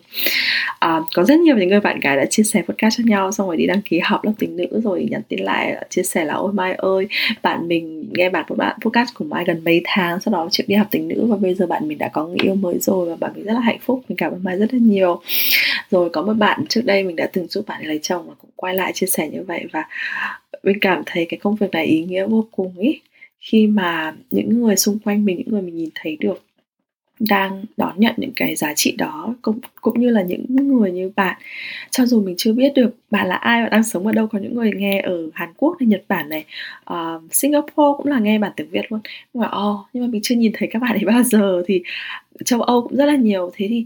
à, 0.86 1.02
có 1.14 1.24
rất 1.24 1.40
nhiều 1.40 1.58
những 1.58 1.70
người 1.70 1.80
bạn 1.80 2.00
gái 2.00 2.18
đã 2.18 2.26
chia 2.26 2.44
sẻ 2.44 2.62
podcast 2.62 2.98
cho 2.98 3.04
nhau 3.08 3.32
xong 3.32 3.48
rồi 3.48 3.58
đi 3.58 3.68
đăng 3.68 3.82
ký 3.82 4.00
học 4.00 4.26
lớp 4.26 4.34
tính 4.40 4.58
nữ 4.58 4.82
rồi 4.84 5.08
nhắn 5.12 5.22
tin 5.28 5.40
lại 5.40 5.86
chia 5.90 6.04
sẻ 6.04 6.26
là 6.26 6.34
ôi 6.34 6.54
mai 6.54 6.74
ơi 6.74 7.08
bạn 7.42 7.68
mình 7.68 8.10
nghe 8.14 8.30
bạn 8.30 8.46
của 8.48 8.56
bạn 8.56 8.78
podcast 8.82 9.10
của 9.14 9.26
mai 9.26 9.44
gần 9.48 9.64
mấy 9.64 9.82
tháng 9.84 10.20
sau 10.22 10.32
đó 10.32 10.48
chịu 10.52 10.66
đi 10.68 10.76
học 10.76 10.88
tính 10.92 11.08
nữ 11.08 11.26
và 11.26 11.38
bây 11.38 11.54
giờ 11.54 11.68
bạn 11.68 11.88
mình 11.88 11.98
đã 11.98 12.08
có 12.08 12.28
người 12.28 12.38
yêu 12.44 12.56
mới 12.56 12.80
rồi 12.80 13.10
và 13.10 13.16
bạn 13.16 13.32
mình 13.36 13.46
rất 13.46 13.54
là 13.54 13.60
hạnh 13.60 13.80
phúc 13.82 14.02
mình 14.10 14.18
cảm 14.18 14.32
ơn 14.32 14.44
mai 14.44 14.58
rất 14.58 14.74
là 14.74 14.80
nhiều. 14.82 15.22
Rồi 15.92 16.10
có 16.10 16.22
một 16.22 16.34
bạn 16.34 16.66
trước 16.70 16.82
đây 16.86 17.04
mình 17.04 17.16
đã 17.16 17.30
từng 17.34 17.48
giúp 17.48 17.66
bạn 17.68 17.86
lấy 17.86 18.00
chồng 18.02 18.28
và 18.28 18.34
cũng 18.42 18.52
quay 18.56 18.74
lại 18.74 18.92
chia 18.94 19.08
sẻ 19.08 19.30
như 19.30 19.44
vậy 19.44 19.66
và 19.72 19.84
mình 20.64 20.78
cảm 20.82 21.04
thấy 21.06 21.26
cái 21.30 21.38
công 21.38 21.56
việc 21.56 21.72
này 21.72 21.86
ý 21.86 22.04
nghĩa 22.04 22.26
vô 22.26 22.48
cùng 22.52 22.80
ý. 22.80 23.02
Khi 23.40 23.68
mà 23.68 24.14
những 24.32 24.62
người 24.62 24.76
xung 24.76 25.00
quanh 25.00 25.26
mình 25.26 25.38
những 25.38 25.50
người 25.50 25.62
mình 25.62 25.76
nhìn 25.76 25.90
thấy 25.96 26.18
được 26.20 26.45
đang 27.20 27.66
đón 27.78 27.94
nhận 27.98 28.14
những 28.18 28.32
cái 28.36 28.56
giá 28.56 28.74
trị 28.76 28.96
đó 28.98 29.36
cũng 29.42 29.60
cũng 29.82 30.00
như 30.00 30.10
là 30.10 30.22
những 30.22 30.46
người 30.50 30.92
như 30.92 31.12
bạn. 31.16 31.38
Cho 31.90 32.06
dù 32.06 32.22
mình 32.22 32.36
chưa 32.38 32.54
biết 32.54 32.74
được 32.76 32.96
bạn 33.12 33.28
là 33.28 33.36
ai 33.36 33.64
và 33.64 33.70
đang 33.70 33.84
sống 33.84 34.08
ở 34.08 34.14
đâu 34.14 34.28
có 34.28 34.40
những 34.40 34.56
người 34.56 34.72
nghe 34.76 35.02
ở 35.02 35.30
Hàn 35.34 35.50
Quốc 35.58 35.76
hay 35.80 35.88
Nhật 35.88 36.04
Bản 36.08 36.30
này 36.30 36.46
uh, 36.94 37.22
Singapore 37.32 37.98
cũng 37.98 38.08
là 38.08 38.20
nghe 38.20 38.40
bản 38.40 38.52
tiếng 38.56 38.70
Việt 38.70 38.92
luôn. 38.92 39.02
Nhưng 39.34 39.42
mà 39.42 39.48
oh, 39.48 39.80
nhưng 39.94 40.04
mà 40.04 40.10
mình 40.12 40.22
chưa 40.24 40.36
nhìn 40.36 40.52
thấy 40.56 40.70
các 40.72 40.82
bạn 40.82 40.94
ấy 40.94 41.06
bao 41.06 41.24
giờ 41.24 41.64
thì 41.68 41.84
châu 42.46 42.62
Âu 42.62 42.82
cũng 42.82 42.98
rất 42.98 43.06
là 43.06 43.16
nhiều. 43.16 43.52
Thế 43.56 43.68
thì 43.70 43.86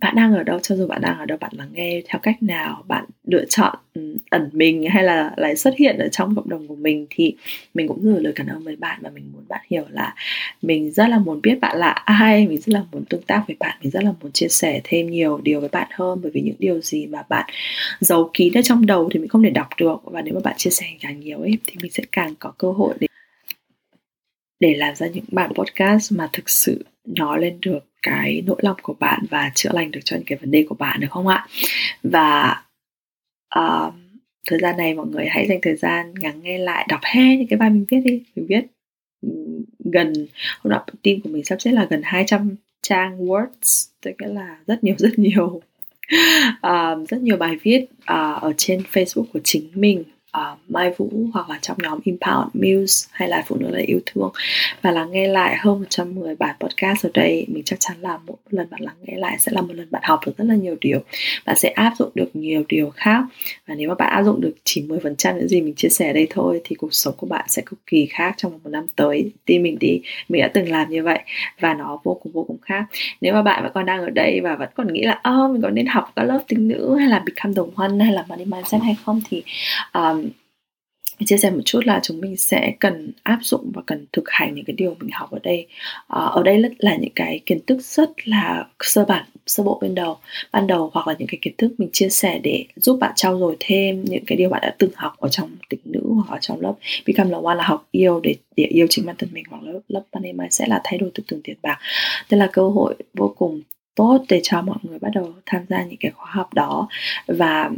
bạn 0.00 0.14
đang 0.16 0.34
ở 0.34 0.42
đâu? 0.42 0.58
Cho 0.62 0.76
dù 0.76 0.86
bạn 0.86 1.00
đang 1.00 1.18
ở 1.18 1.26
đâu, 1.26 1.38
bạn 1.40 1.50
lắng 1.54 1.68
nghe 1.72 2.02
theo 2.08 2.20
cách 2.22 2.42
nào? 2.42 2.84
Bạn 2.88 3.04
lựa 3.24 3.44
chọn 3.48 3.76
ừ, 3.94 4.16
ẩn 4.30 4.50
mình 4.52 4.86
hay 4.90 5.04
là 5.04 5.32
lại 5.36 5.56
xuất 5.56 5.76
hiện 5.76 5.98
ở 5.98 6.08
trong 6.08 6.34
cộng 6.36 6.48
đồng 6.48 6.66
của 6.68 6.76
mình 6.76 7.06
thì 7.10 7.34
mình 7.74 7.88
cũng 7.88 8.02
gửi 8.02 8.20
lời 8.20 8.32
cảm 8.36 8.46
ơn 8.46 8.62
với 8.64 8.76
bạn 8.76 8.98
và 9.02 9.10
mình 9.10 9.24
muốn 9.32 9.44
bạn 9.48 9.60
hiểu 9.70 9.84
là 9.90 10.14
mình 10.62 10.92
rất 10.92 11.08
là 11.08 11.18
muốn 11.18 11.40
biết 11.42 11.60
bạn 11.60 11.78
là 11.78 11.90
ai, 11.90 12.46
mình 12.48 12.60
rất 12.60 12.72
là 12.72 12.82
muốn 12.92 13.04
tương 13.04 13.22
tác 13.22 13.44
với 13.46 13.56
bạn, 13.60 13.78
mình 13.82 13.90
rất 13.90 14.04
là 14.04 14.12
muốn 14.22 14.32
chia 14.32 14.48
sẻ 14.48 14.80
thêm 14.84 15.10
nhiều 15.10 15.40
điều 15.42 15.60
với 15.60 15.68
bạn 15.68 15.88
hơn. 15.90 16.20
Bởi 16.22 16.32
vì 16.34 16.40
những 16.40 16.56
điều 16.58 16.80
gì 16.80 17.06
mà 17.06 17.22
bạn 17.28 17.50
giấu 18.00 18.30
kín 18.34 18.52
ở 18.54 18.62
trong 18.62 18.86
đầu 18.86 19.08
thì 19.12 19.20
mình 19.20 19.28
không 19.28 19.42
thể 19.42 19.50
đọc 19.50 19.68
được. 19.78 19.96
Và 20.04 20.22
nếu 20.22 20.34
mà 20.34 20.40
bạn 20.44 20.54
chia 20.56 20.70
sẻ 20.70 20.86
càng 21.00 21.20
nhiều 21.20 21.40
ấy, 21.40 21.58
thì 21.66 21.76
mình 21.82 21.92
sẽ 21.92 22.02
càng 22.12 22.34
có 22.38 22.52
cơ 22.58 22.72
hội 22.72 22.94
để 23.00 23.06
để 24.60 24.74
làm 24.74 24.94
ra 24.94 25.06
những 25.06 25.24
bản 25.32 25.52
podcast 25.54 26.12
mà 26.12 26.28
thực 26.32 26.50
sự 26.50 26.84
nói 27.04 27.40
lên 27.40 27.58
được 27.60 27.80
cái 28.06 28.42
nỗi 28.46 28.56
lòng 28.62 28.76
của 28.82 28.94
bạn 29.00 29.24
và 29.30 29.50
chữa 29.54 29.70
lành 29.72 29.90
được 29.90 30.00
cho 30.04 30.16
những 30.16 30.26
cái 30.26 30.38
vấn 30.38 30.50
đề 30.50 30.66
của 30.68 30.74
bạn 30.74 31.00
được 31.00 31.08
không 31.10 31.26
ạ? 31.26 31.46
Và 32.02 32.62
uh, 33.58 33.94
thời 34.46 34.58
gian 34.58 34.76
này 34.76 34.94
mọi 34.94 35.06
người 35.06 35.26
hãy 35.26 35.46
dành 35.46 35.58
thời 35.62 35.76
gian 35.76 36.14
ngắn 36.14 36.42
nghe 36.42 36.58
lại 36.58 36.86
đọc 36.88 37.00
he 37.04 37.36
những 37.36 37.46
cái 37.46 37.56
bài 37.56 37.70
mình 37.70 37.84
viết 37.88 38.00
đi. 38.04 38.22
Mình 38.36 38.46
viết 38.46 38.66
gần 39.92 40.12
hôm 40.60 40.70
nọ 40.70 40.84
team 41.02 41.20
của 41.20 41.30
mình 41.30 41.44
sắp 41.44 41.60
xếp 41.60 41.70
là 41.70 41.86
gần 41.90 42.00
200 42.04 42.56
trang 42.82 43.26
words 43.26 43.88
tức 44.02 44.12
là 44.18 44.58
rất 44.66 44.84
nhiều 44.84 44.94
rất 44.98 45.18
nhiều 45.18 45.62
uh, 46.66 47.08
rất 47.08 47.22
nhiều 47.22 47.36
bài 47.36 47.56
viết 47.62 47.82
uh, 47.82 48.42
ở 48.42 48.52
trên 48.56 48.82
Facebook 48.92 49.26
của 49.32 49.40
chính 49.44 49.70
mình 49.74 50.04
uh, 50.36 50.58
Mai 50.68 50.92
Vũ 50.96 51.10
hoặc 51.32 51.50
là 51.50 51.58
trong 51.62 51.76
nhóm 51.82 51.98
Empower 52.04 52.48
Muse 52.54 53.08
hay 53.12 53.28
là 53.28 53.42
Phụ 53.46 53.56
nữ 53.56 53.68
là 53.70 53.80
yêu 53.86 54.00
thương. 54.06 54.30
Và 54.82 54.90
lắng 54.90 55.10
nghe 55.10 55.28
lại 55.28 55.56
hơn 55.58 55.78
110 55.78 56.36
bản 56.36 56.56
podcast 56.60 57.06
ở 57.06 57.10
đây. 57.14 57.46
Mình 57.48 57.62
chắc 57.64 57.76
chắn 57.80 57.96
là 58.00 58.18
mỗi 58.26 58.36
lần 58.50 58.70
bạn 58.70 58.80
lắng 58.80 58.94
nghe 59.02 59.16
lại 59.16 59.36
sẽ 59.38 59.52
là 59.52 59.60
một 59.60 59.72
lần 59.74 59.88
bạn 59.90 60.02
học 60.04 60.20
được 60.26 60.32
rất 60.36 60.44
là 60.44 60.54
nhiều 60.54 60.76
điều. 60.80 61.00
Bạn 61.46 61.56
sẽ 61.56 61.68
áp 61.68 61.92
dụng 61.98 62.10
được 62.14 62.30
nhiều 62.34 62.64
điều 62.68 62.90
khác. 62.90 63.24
Và 63.66 63.74
nếu 63.74 63.88
mà 63.88 63.94
bạn 63.94 64.12
áp 64.12 64.22
dụng 64.22 64.40
được 64.40 64.54
chỉ 64.64 64.86
10% 64.88 65.36
những 65.38 65.48
gì 65.48 65.60
mình 65.60 65.74
chia 65.74 65.88
sẻ 65.88 66.12
đây 66.12 66.26
thôi 66.30 66.60
thì 66.64 66.76
cuộc 66.76 66.94
sống 66.94 67.14
của 67.16 67.26
bạn 67.26 67.44
sẽ 67.48 67.62
cực 67.66 67.86
kỳ 67.86 68.06
khác 68.06 68.34
trong 68.36 68.52
một 68.52 68.70
năm 68.70 68.86
tới. 68.96 69.30
Tin 69.44 69.62
mình 69.62 69.78
đi. 69.80 70.00
Mình 70.28 70.40
đã 70.40 70.48
từng 70.48 70.70
làm 70.70 70.90
như 70.90 71.02
vậy. 71.02 71.18
Và 71.60 71.74
nó 71.74 72.00
vô 72.04 72.14
cùng 72.22 72.32
vô 72.32 72.44
cùng 72.44 72.58
khác. 72.62 72.84
Nếu 73.20 73.34
mà 73.34 73.42
bạn 73.42 73.62
vẫn 73.62 73.72
còn 73.74 73.86
đang 73.86 74.00
ở 74.00 74.10
đây 74.10 74.40
và 74.40 74.56
vẫn 74.56 74.68
còn 74.74 74.92
nghĩ 74.92 75.02
là 75.02 75.20
ơ 75.22 75.44
oh, 75.44 75.50
mình 75.50 75.62
có 75.62 75.70
nên 75.70 75.86
học 75.86 76.12
các 76.16 76.22
lớp 76.22 76.40
tính 76.48 76.68
nữ 76.68 76.96
hay 76.98 77.08
là 77.08 77.18
become 77.26 77.54
the 77.54 77.62
one 77.76 78.04
hay 78.04 78.12
là 78.12 78.24
money 78.28 78.44
mindset 78.44 78.82
hay 78.82 78.96
không? 79.04 79.20
thì 79.30 79.42
um, 79.92 80.25
chia 81.24 81.36
sẻ 81.36 81.50
một 81.50 81.60
chút 81.64 81.80
là 81.86 82.00
chúng 82.02 82.20
mình 82.20 82.36
sẽ 82.36 82.72
cần 82.78 83.12
áp 83.22 83.38
dụng 83.42 83.70
và 83.74 83.82
cần 83.86 84.06
thực 84.12 84.24
hành 84.26 84.54
những 84.54 84.64
cái 84.64 84.76
điều 84.76 84.96
mình 85.00 85.10
học 85.12 85.30
ở 85.30 85.38
đây. 85.42 85.66
À, 86.08 86.20
ở 86.20 86.42
đây 86.42 86.62
là 86.78 86.96
những 86.96 87.12
cái 87.14 87.40
kiến 87.46 87.58
thức 87.66 87.78
rất 87.82 88.28
là 88.28 88.66
sơ 88.80 89.04
bản 89.04 89.24
sơ 89.46 89.62
bộ 89.62 89.78
ban 89.82 89.94
đầu 89.94 90.18
ban 90.52 90.66
đầu 90.66 90.90
hoặc 90.94 91.08
là 91.08 91.14
những 91.18 91.28
cái 91.28 91.38
kiến 91.42 91.54
thức 91.58 91.74
mình 91.78 91.88
chia 91.92 92.08
sẻ 92.08 92.40
để 92.42 92.64
giúp 92.76 92.98
bạn 93.00 93.12
trau 93.16 93.38
dồi 93.38 93.56
thêm 93.60 94.04
những 94.04 94.24
cái 94.26 94.36
điều 94.36 94.48
bạn 94.48 94.60
đã 94.62 94.74
từng 94.78 94.90
học 94.94 95.14
ở 95.18 95.28
trong 95.28 95.50
tính 95.68 95.80
nữ 95.84 96.02
hoặc 96.14 96.36
ở 96.36 96.38
trong 96.40 96.60
lớp. 96.60 96.74
Become 97.06 97.30
là 97.30 97.38
one 97.44 97.54
là 97.54 97.64
học 97.64 97.88
yêu 97.90 98.20
để 98.20 98.34
để 98.56 98.64
yêu 98.64 98.86
chính 98.90 99.06
bản 99.06 99.16
thân 99.18 99.28
mình 99.32 99.44
hoặc 99.50 99.62
lớp 99.62 99.80
lớp 99.88 100.02
money 100.12 100.32
sẽ 100.50 100.66
là 100.68 100.80
thay 100.84 100.98
đổi 100.98 101.10
tư 101.14 101.22
tưởng 101.28 101.40
tiền 101.44 101.56
bạc. 101.62 101.78
Đây 102.30 102.40
là 102.40 102.48
cơ 102.52 102.68
hội 102.68 102.94
vô 103.14 103.34
cùng 103.38 103.62
tốt 103.94 104.24
để 104.28 104.40
cho 104.42 104.62
mọi 104.62 104.78
người 104.82 104.98
bắt 104.98 105.10
đầu 105.14 105.32
tham 105.46 105.62
gia 105.68 105.84
những 105.84 105.96
cái 106.00 106.10
khóa 106.10 106.26
học 106.30 106.54
đó. 106.54 106.88
Và 107.26 107.70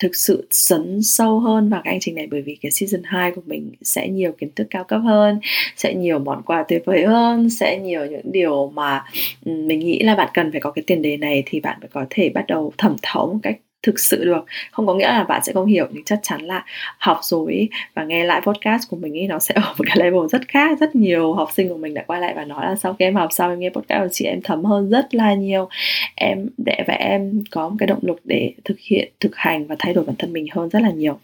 thực 0.00 0.16
sự 0.16 0.46
sấn 0.50 1.02
sâu 1.02 1.40
hơn 1.40 1.68
vào 1.68 1.80
cái 1.84 1.94
hành 1.94 2.00
trình 2.00 2.14
này, 2.14 2.26
bởi 2.30 2.42
vì 2.42 2.58
cái 2.62 2.70
season 2.70 3.02
2 3.04 3.32
của 3.32 3.42
mình 3.46 3.72
sẽ 3.82 4.08
nhiều 4.08 4.32
kiến 4.32 4.50
thức 4.56 4.66
cao 4.70 4.84
cấp 4.84 5.00
hơn, 5.04 5.40
sẽ 5.76 5.94
nhiều 5.94 6.18
món 6.18 6.42
quà 6.42 6.64
tuyệt 6.68 6.82
vời 6.86 7.04
hơn, 7.06 7.50
sẽ 7.50 7.78
nhiều 7.78 8.06
những 8.06 8.32
điều 8.32 8.70
mà 8.74 9.04
ừ, 9.44 9.52
mình 9.52 9.78
nghĩ 9.80 9.98
là 10.02 10.14
bạn 10.14 10.28
cần 10.34 10.52
phải 10.52 10.60
có 10.60 10.70
cái 10.70 10.84
tiền 10.86 11.02
đề 11.02 11.16
này 11.16 11.42
thì 11.46 11.60
bạn 11.60 11.78
phải 11.80 11.88
có 11.92 12.06
thể 12.10 12.28
bắt 12.34 12.44
đầu 12.48 12.72
thẩm 12.78 12.96
thấu 13.02 13.32
một 13.32 13.38
cách 13.42 13.56
thực 13.82 13.98
sự 13.98 14.24
được. 14.24 14.44
Không 14.70 14.86
có 14.86 14.94
nghĩa 14.94 15.08
là 15.08 15.24
bạn 15.24 15.40
sẽ 15.44 15.52
không 15.52 15.66
hiểu 15.66 15.86
nhưng 15.90 16.04
chắc 16.04 16.18
chắn 16.22 16.40
là 16.40 16.64
học 16.98 17.18
rồi 17.22 17.68
và 17.94 18.04
nghe 18.04 18.24
lại 18.24 18.40
podcast 18.40 18.90
của 18.90 18.96
mình 18.96 19.12
ý, 19.12 19.26
nó 19.26 19.38
sẽ 19.38 19.54
ở 19.64 19.74
một 19.78 19.84
cái 19.86 19.96
level 19.96 20.28
rất 20.30 20.48
khác. 20.48 20.78
Rất 20.80 20.96
nhiều 20.96 21.32
học 21.32 21.48
sinh 21.54 21.68
của 21.68 21.76
mình 21.76 21.94
đã 21.94 22.02
quay 22.06 22.20
lại 22.20 22.34
và 22.36 22.44
nói 22.44 22.66
là 22.66 22.76
sau 22.76 22.94
khi 22.98 23.04
em 23.04 23.14
học 23.14 23.32
xong 23.32 23.50
em 23.50 23.60
nghe 23.60 23.70
podcast 23.70 24.02
của 24.02 24.12
chị 24.12 24.24
em 24.24 24.40
thấm 24.44 24.64
hơn 24.64 24.90
rất 24.90 25.14
là 25.14 25.34
nhiều. 25.34 25.68
Em 26.14 26.48
để 26.58 26.84
và 26.86 26.94
em 26.94 27.44
có 27.50 27.68
một 27.68 27.76
cái 27.78 27.86
động 27.86 28.00
lực 28.02 28.20
để 28.24 28.52
thực 28.64 28.78
hiện 28.78 29.12
thực 29.20 29.36
hành 29.36 29.66
và 29.66 29.76
thay 29.78 29.94
đổi 29.94 30.04
bản 30.04 30.16
thân 30.18 30.32
mình 30.32 30.46
hơn 30.52 30.68
rất 30.68 30.82
là 30.82 30.90
nhiều 30.90 31.18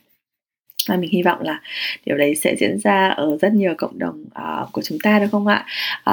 và 0.87 0.97
mình 0.97 1.11
hy 1.11 1.23
vọng 1.23 1.41
là 1.41 1.61
điều 2.07 2.17
đấy 2.17 2.35
sẽ 2.35 2.57
diễn 2.57 2.79
ra 2.79 3.09
ở 3.09 3.39
rất 3.41 3.53
nhiều 3.53 3.75
cộng 3.79 3.99
đồng 3.99 4.25
uh, 4.25 4.73
của 4.73 4.83
chúng 4.83 4.99
ta 5.03 5.19
được 5.19 5.27
không 5.33 5.47
ạ? 5.47 5.67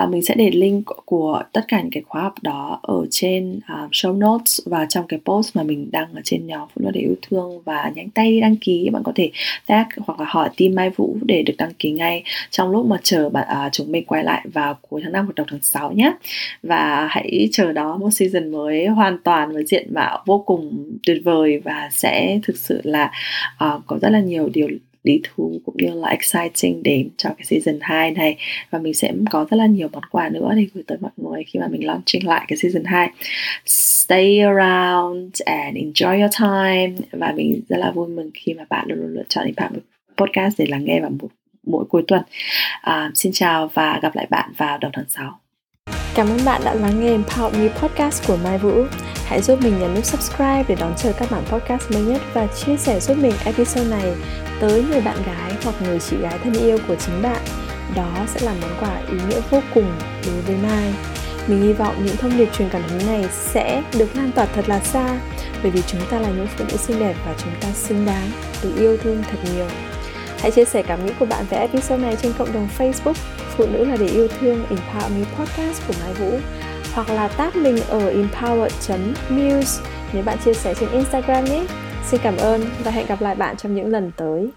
Uh, 0.04 0.10
mình 0.10 0.22
sẽ 0.22 0.36
để 0.36 0.52
link 0.52 0.86
của, 0.86 1.02
của 1.06 1.44
tất 1.52 1.62
cả 1.68 1.82
những 1.82 1.92
cái 1.92 2.04
khóa 2.08 2.22
học 2.22 2.34
đó 2.42 2.80
ở 2.82 3.06
trên 3.12 3.60
uh, 3.84 3.92
show 3.92 4.18
notes 4.18 4.60
và 4.66 4.86
trong 4.90 5.08
cái 5.08 5.20
post 5.26 5.56
mà 5.56 5.64
mình 5.64 5.92
đăng 5.92 6.14
ở 6.14 6.22
trên 6.24 6.48
nhóm 6.48 6.68
phụ 6.76 6.82
nữ 6.86 6.92
để 6.94 7.02
yêu 7.02 7.16
thương. 7.22 7.62
Và 7.66 7.92
nhánh 7.96 8.10
tay 8.10 8.42
đăng 8.42 8.56
ký 8.56 8.90
bạn 8.90 9.04
có 9.04 9.12
thể 9.16 9.32
tag 9.66 9.86
hoặc 9.98 10.20
là 10.20 10.26
hỏi 10.30 10.50
team 10.58 10.76
Mai 10.76 10.90
Vũ 10.90 11.18
để 11.22 11.44
được 11.44 11.54
đăng 11.58 11.74
ký 11.74 11.92
ngay 11.92 12.24
trong 12.50 12.72
lúc 12.72 12.86
mà 12.86 12.98
chờ 13.04 13.30
bạn 13.30 13.48
uh, 13.68 13.72
chúng 13.72 13.92
mình 13.92 14.06
quay 14.06 14.24
lại 14.24 14.46
vào 14.54 14.78
cuối 14.90 15.02
tháng 15.04 15.12
5 15.12 15.26
hoặc 15.26 15.36
đầu 15.36 15.46
tháng 15.50 15.62
6 15.62 15.92
nhé. 15.92 16.14
Và 16.64 17.08
hãy 17.12 17.50
chờ 17.52 17.72
đó 17.74 17.98
một 17.98 18.10
season 18.10 18.52
mới 18.52 18.88
hoàn 18.88 19.18
toàn 19.24 19.54
với 19.54 19.64
diện 19.66 19.94
mạo 19.94 20.24
vô 20.26 20.44
cùng 20.46 20.86
tuyệt 21.06 21.18
vời 21.24 21.62
và 21.64 21.90
sẽ 21.92 22.40
thực 22.44 22.58
sự 22.58 22.82
là 22.84 23.12
uh, 23.66 23.82
có 23.88 23.98
rất 24.02 24.10
là 24.10 24.20
nhiều 24.20 24.50
điều 24.54 24.63
lý 25.04 25.22
thú 25.24 25.62
cũng 25.66 25.76
như 25.78 25.94
là 25.94 26.10
exciting 26.10 26.84
đến 26.84 27.10
cho 27.18 27.30
cái 27.30 27.46
season 27.46 27.80
2 27.82 28.12
này. 28.12 28.38
Và 28.70 28.80
mình 28.80 28.94
sẽ 28.94 29.12
có 29.32 29.46
rất 29.52 29.58
là 29.58 29.66
nhiều 29.66 29.88
món 29.92 30.04
quà 30.12 30.30
nữa 30.30 30.52
để 30.56 30.68
gửi 30.74 30.84
tới 30.88 30.98
mọi 31.02 31.12
người 31.18 31.44
khi 31.44 31.60
mà 31.60 31.68
mình 31.68 31.88
launching 31.88 32.28
lại 32.28 32.46
cái 32.48 32.58
season 32.58 32.84
2 32.84 33.12
stay 33.66 34.40
around 34.40 35.42
and 35.46 35.78
enjoy 35.78 36.20
your 36.20 36.32
time. 36.40 37.08
Và 37.12 37.34
mình 37.36 37.62
rất 37.70 37.78
là 37.78 37.92
vui 37.92 38.08
mừng 38.08 38.32
khi 38.34 38.54
mà 38.54 38.66
bạn 38.70 38.86
luôn 38.90 39.00
luôn 39.00 39.14
lựa 39.14 39.24
chọn 39.30 39.46
Impact 39.46 39.74
Podcast 40.18 40.60
để 40.60 40.66
lắng 40.66 40.86
nghe 40.86 41.00
vào 41.02 41.12
mỗi, 41.22 41.30
mỗi 41.64 41.86
cuối 41.90 42.04
tuần. 42.08 42.22
À, 42.82 43.12
xin 43.16 43.32
chào 43.32 43.68
và 43.74 44.00
gặp 44.02 44.16
lại 44.16 44.28
bạn 44.30 44.52
vào 44.58 44.78
đầu 44.78 44.92
tháng 44.94 45.10
6 45.10 45.43
Cảm 46.16 46.28
ơn 46.28 46.46
bạn 46.46 46.62
đã 46.66 46.74
lắng 46.74 47.00
nghe 47.00 47.18
Empower 47.18 47.52
Me 47.60 47.70
Podcast 47.70 48.28
của 48.28 48.38
Mai 48.44 48.58
Vũ. 48.58 48.86
Hãy 49.26 49.42
giúp 49.42 49.62
mình 49.62 49.80
nhấn 49.80 49.96
nút 49.96 50.06
subscribe 50.06 50.64
để 50.68 50.76
đón 50.76 50.94
chờ 50.98 51.14
các 51.14 51.32
bản 51.32 51.44
podcast 51.46 51.92
mới 51.92 52.02
nhất 52.02 52.22
và 52.34 52.48
chia 52.48 52.78
sẻ 52.78 53.00
giúp 53.00 53.18
mình 53.18 53.34
episode 53.46 53.90
này 53.90 54.14
tới 54.60 54.84
người 54.90 55.02
bạn 55.02 55.18
gái 55.26 55.54
hoặc 55.64 55.76
người 55.82 56.00
chị 56.00 56.18
gái 56.18 56.40
thân 56.44 56.54
yêu 56.54 56.78
của 56.88 56.96
chính 56.96 57.22
bạn. 57.22 57.42
Đó 57.96 58.12
sẽ 58.34 58.40
là 58.46 58.54
món 58.62 58.72
quà 58.80 58.98
ý 59.12 59.18
nghĩa 59.30 59.40
vô 59.50 59.62
cùng 59.74 59.92
đối 60.26 60.42
với 60.42 60.56
Mai. 60.64 60.94
Mình 61.48 61.62
hy 61.62 61.74
vọng 61.74 61.96
những 62.06 62.18
thông 62.18 62.38
điệp 62.38 62.50
truyền 62.58 62.70
cảm 62.70 62.82
hứng 62.90 63.08
này 63.08 63.26
sẽ 63.32 63.84
được 63.98 64.16
lan 64.16 64.32
tỏa 64.32 64.46
thật 64.46 64.70
là 64.70 64.80
xa, 64.80 65.20
bởi 65.64 65.72
vì 65.72 65.82
chúng 65.88 66.02
ta 66.10 66.20
là 66.20 66.30
những 66.30 66.48
phụ 66.58 66.66
nữ 66.72 66.78
xinh 66.78 67.00
đẹp 67.00 67.16
và 67.26 67.34
chúng 67.38 67.54
ta 67.62 67.68
xứng 67.74 68.06
đáng, 68.06 68.32
được 68.64 68.72
yêu 68.78 68.98
thương 68.98 69.24
thật 69.32 69.38
nhiều. 69.54 69.68
Hãy 70.40 70.52
chia 70.52 70.66
sẻ 70.66 70.84
cảm 70.84 71.06
nghĩ 71.06 71.12
của 71.20 71.26
bạn 71.26 71.46
về 71.50 71.58
episode 71.58 72.04
này 72.04 72.18
trên 72.22 72.34
cộng 72.38 72.54
đồng 72.54 72.68
Facebook 72.78 73.14
Phụ 73.58 73.66
nữ 73.66 73.86
là 73.86 73.96
để 74.00 74.08
yêu 74.08 74.28
thương, 74.28 74.66
Empower 74.70 75.12
Me 75.20 75.26
Podcast 75.38 75.88
của 75.88 75.94
Mai 76.04 76.14
Vũ 76.14 76.40
hoặc 76.94 77.10
là 77.10 77.28
tag 77.28 77.64
mình 77.64 77.78
ở 77.88 78.10
empower.muse 78.10 79.84
nếu 80.14 80.24
bạn 80.24 80.38
chia 80.46 80.54
sẻ 80.54 80.74
trên 80.80 80.90
Instagram 80.90 81.46
nhé. 81.46 81.66
Xin 82.06 82.20
cảm 82.24 82.38
ơn 82.38 82.62
và 82.84 82.92
hẹn 82.92 83.06
gặp 83.08 83.22
lại 83.22 83.36
bạn 83.36 83.58
trong 83.58 83.76
những 83.76 83.88
lần 83.88 84.12
tới. 84.18 84.50